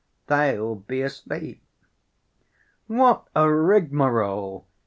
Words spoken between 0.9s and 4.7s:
asleep." "What a rigmarole!